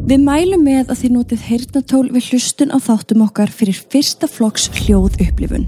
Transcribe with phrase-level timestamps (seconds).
[0.00, 4.70] Við mælum með að þið notið heyrnatól við hlustun á þáttum okkar fyrir fyrsta flokks
[4.78, 5.66] hljóð upplifun.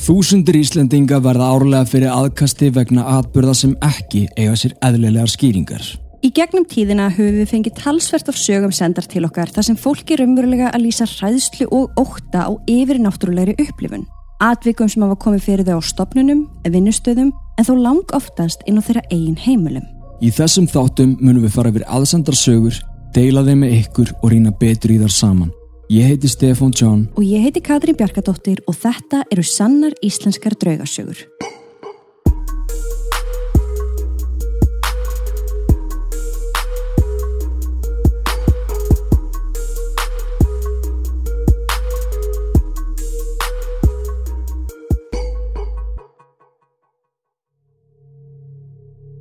[0.00, 5.84] Þúsundur Íslendinga verða árlega fyrir aðkasti vegna atbyrða sem ekki eiga sér eðlilegar skýringar.
[6.20, 10.18] Í gegnum tíðina höfum við fengið talsvert af sögum sendar til okkar þar sem fólki
[10.18, 14.08] raunverulega að lýsa hræðslu og ókta á yfir náttúrulegri upplifun.
[14.40, 18.84] Atvikum sem hafa komið fyrir þau á stopnunum, vinnustöðum en þó lang oftast inn á
[18.84, 19.88] þeirra eigin heimilum.
[20.20, 22.76] Í þessum þáttum munum við fara yfir aðsendarsögur,
[23.16, 25.54] deila þeim með ykkur og rýna betur í þar saman.
[25.90, 31.24] Ég heiti Stefán John Og ég heiti Katrín Bjarkadóttir og þetta eru sannar íslenskar draugasögur.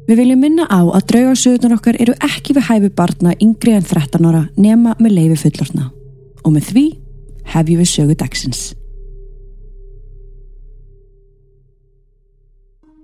[0.09, 4.26] Við viljum minna á að draugarsögurnar okkar eru ekki við hæfi barna yngri en 13
[4.26, 5.91] ára nema með leifi fullortna.
[6.41, 6.85] Og með því
[7.54, 8.62] hefjum við sögu dagsins.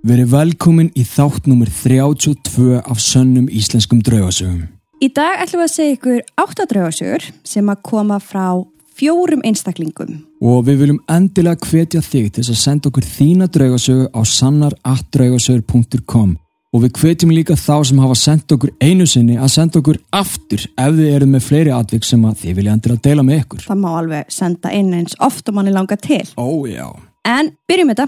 [0.06, 4.64] Verið velkomin í þátt nummer 32 af sönnum íslenskum draugasögum.
[4.98, 8.66] Í dag ætlum við að segja ykkur áttadraugasögur sem að koma frá
[8.98, 10.26] fjórum einstaklingum.
[10.42, 16.34] Og við viljum endilega hvetja þig til að senda okkur þína draugasögu á sannaratdraugasögur.com
[16.76, 20.66] og við hvetjum líka þá sem hafa sendt okkur einu sinni að senda okkur aftur
[20.68, 23.64] ef þið erum með fleiri atvik sem að þið vilja endilega deila með ykkur.
[23.70, 26.24] Það má alveg senda inn eins oft og manni langa til.
[26.36, 26.88] Ó já.
[27.26, 28.08] En byrjum þetta.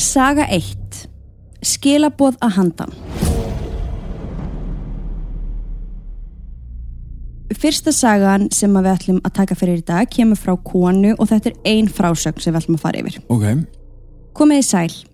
[0.00, 1.04] Saga 1.
[1.70, 2.96] Skilaboð að handan.
[7.60, 11.28] Fyrsta sagan sem að við ætlum að taka fyrir í dag kemur frá konu og
[11.28, 13.20] þetta er ein frásögn sem við ætlum að fara yfir.
[13.28, 13.46] Ok.
[14.38, 15.09] Komið í sæl.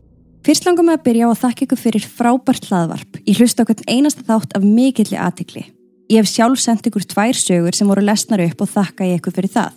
[0.46, 3.16] Fyrst langum við að byrja á að þakka ykkur fyrir frábært hlaðvarp.
[3.26, 5.62] Ég hlusta okkur einasta þátt af mikilli aðtikli.
[6.06, 9.34] Ég hef sjálf sendt ykkur tvær sögur sem voru lesnar upp og þakka ég ykkur
[9.34, 9.72] fyrir það.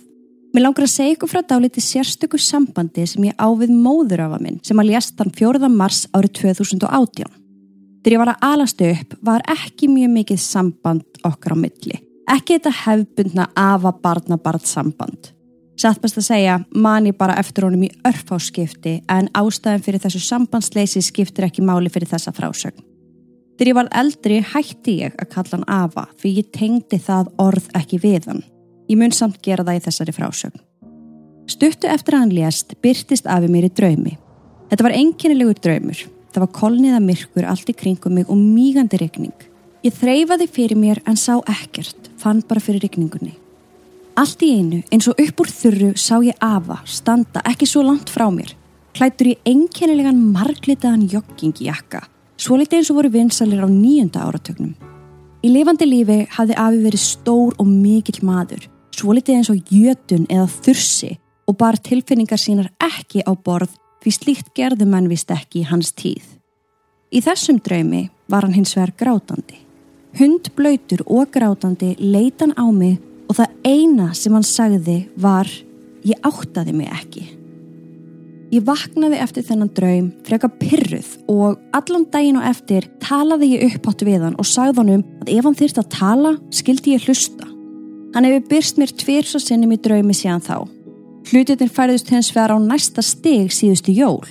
[0.54, 4.60] Mér langar að segja ykkur frá dáliti sérstöku sambandi sem ég á við móðurafa minn
[4.62, 5.72] sem að lést þann 4.
[5.74, 7.34] mars árið 2018.
[8.04, 11.98] Þegar ég var að alastu upp var ekki mjög mikið samband okkar á milli.
[12.30, 15.32] Ekki þetta hefbundna afa-barna-barn samband.
[15.80, 20.20] Satt best að segja, man ég bara eftir honum í örfáskipti en ástæðan fyrir þessu
[20.26, 22.82] sambandsleysi skiptir ekki máli fyrir þessa frásögn.
[23.56, 27.72] Þegar ég var eldri hætti ég að kalla hann Ava því ég tengdi það orð
[27.80, 28.44] ekki við hann.
[28.92, 30.62] Ég mun samt gera það í þessari frásögn.
[31.48, 34.16] Stuttu eftir að hann lést byrtist Afi mér í draumi.
[34.68, 36.06] Þetta var enginnilegur draumur.
[36.30, 39.36] Það var kolniða myrkur allt í kringum mig og mígandi regning.
[39.80, 43.38] Ég þreyfaði fyrir mér en sá ekkert, fann bara fyrir regningunni.
[44.20, 48.10] Allt í einu, eins og upp úr þurru, sá ég Ava standa ekki svo langt
[48.12, 48.50] frá mér.
[48.92, 52.02] Klættur í einkennilegan marglitaðan joggingjakka,
[52.36, 54.74] svo litið eins og voru vinsalir á nýjunda áratögnum.
[55.40, 60.28] Í lifandi lífi hafði Afi verið stór og mikill maður, svo litið eins og jötun
[60.28, 61.14] eða þursi
[61.48, 63.72] og bar tilfinningar sínar ekki á borð
[64.04, 66.26] því slíkt gerðu menn vist ekki í hans tíð.
[67.08, 69.64] Í þessum draumi var hann hins vegar grátandi.
[70.20, 75.48] Hundblöytur og grátandi leitan á mig og það eina sem hann sagði var
[76.06, 77.22] ég áttaði mig ekki.
[78.50, 83.86] Ég vaknaði eftir þennan draum freka pyrruð og allan daginn og eftir talaði ég upp
[83.92, 87.06] átt við hann og sagði hann um að ef hann þyrst að tala skildi ég
[87.06, 87.46] hlusta.
[88.10, 90.66] Hann hefur byrst mér tvirs og sinnum í draumi síðan þá.
[91.30, 94.26] Hlututin færðust hens vegar á næsta steg síðustu jól.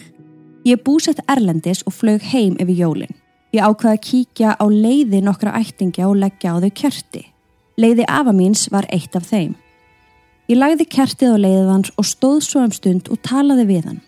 [0.68, 3.16] Ég búsett Erlendis og flög heim yfir jólinn.
[3.56, 7.24] Ég ákvaði að kíkja á leiði nokkra ættingja og leggja á þau kjörti.
[7.80, 9.54] Leiði afa míns var eitt af þeim.
[10.50, 14.00] Ég lagði kertið á leiðið hans og stóð svo um stund og talaði við hann.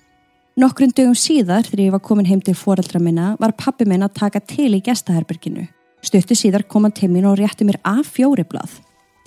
[0.60, 4.18] Nokkrun dögum síðar þegar ég var komin heim til foreldra minna var pappi minn að
[4.20, 5.68] taka til í gestaherberginu.
[6.04, 8.74] Stuttu síðar kom hann til mín og rétti mér af fjóriblað.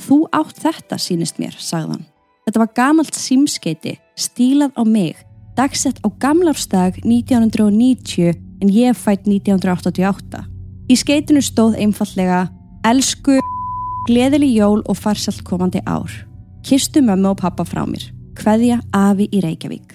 [0.05, 2.05] Þú átt þetta sínist mér, sagðan.
[2.45, 5.17] Þetta var gamalt símskeiti, stílað á mig,
[5.57, 10.45] dagsett á gamlarstag 1990 en ég fætt 1988.
[10.91, 12.49] Í skeitinu stóð einfallega
[12.85, 13.39] Elsku
[14.05, 16.13] Gleðili jól og farsalt komandi ár.
[16.65, 18.03] Kistu mömmu og pappa frá mér.
[18.37, 19.95] Kveðja Afi í Reykjavík.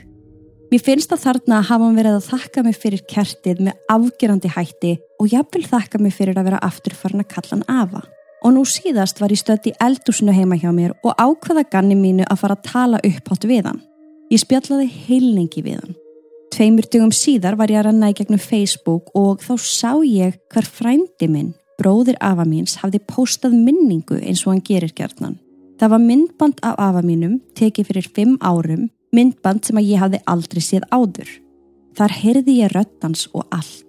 [0.72, 4.96] Mér finnst að þarna hafa hann verið að þakka mig fyrir kertið með afgerandi hætti
[5.22, 8.02] og jafnvel þakka mig fyrir að vera afturfarn að kalla hann Afa.
[8.42, 12.26] Og nú síðast var ég stödd í eldúsinu heima hjá mér og ákvaða ganni mínu
[12.26, 13.82] að fara að tala upphátt við hann.
[14.34, 15.98] Ég spjallaði heilningi við hann.
[16.50, 20.66] Tveimur dugum síðar var ég að ranna í gegnum Facebook og þá sá ég hver
[20.66, 25.38] frændi minn, bróðir afa míns, hafði postað minningu eins og hann gerir gerðnan.
[25.80, 30.20] Það var myndband af afa mínum, tekið fyrir fimm árum, myndband sem að ég hafði
[30.28, 31.30] aldrei séð áður.
[31.96, 33.86] Þar heyrði ég röttans og allt.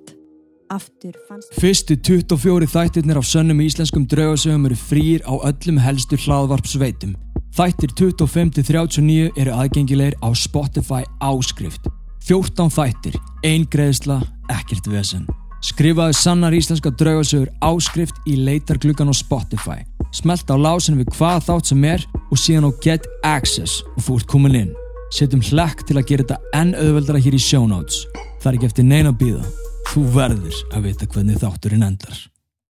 [0.70, 7.16] aftur fannst Fyrstu 24 þættirnir af sönnum íslenskum draugasögum eru frýr á öllum helstu hlaðvarpsveitum.
[7.58, 11.90] Þættir 25-39 eru aðgengilegir á Spotify áskrift.
[12.22, 15.26] 14 þættir, ein greiðsla, ekkert vesen.
[15.60, 19.82] Skrifaðu sannar íslenska draugasögur áskrift í leitargluggan á Spotify.
[20.16, 24.28] Smelt á lásin við hvað þátt sem er og síðan á Get Access og ert
[24.30, 24.72] komin inn.
[25.12, 28.06] Setjum hlekk til að gera þetta enn auðveldara hér í show notes.
[28.40, 29.46] Það er ekki eftir neina að býða.
[29.90, 32.20] Þú verður að vita hvernig þátturinn endar.